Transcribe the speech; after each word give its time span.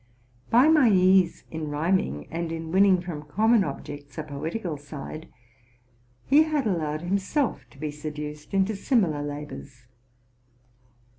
By 0.49 0.67
my 0.67 0.89
ease 0.89 1.43
in 1.51 1.67
rhyming, 1.69 2.25
and 2.31 2.51
in 2.51 2.71
winning 2.71 3.01
from 3.01 3.21
common 3.21 3.63
objects 3.63 4.17
a 4.17 4.23
poetical 4.23 4.75
side, 4.75 5.31
he 6.25 6.41
had 6.41 6.65
allowed 6.65 7.01
himself 7.03 7.69
to 7.69 7.77
be 7.77 7.91
seduced 7.91 8.51
into 8.51 8.75
similar 8.75 9.21
labors. 9.21 9.85